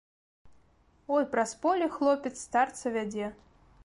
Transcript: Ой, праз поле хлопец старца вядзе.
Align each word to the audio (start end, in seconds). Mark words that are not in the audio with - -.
Ой, 1.17 1.25
праз 1.35 1.51
поле 1.65 1.89
хлопец 1.97 2.35
старца 2.47 2.95
вядзе. 2.97 3.27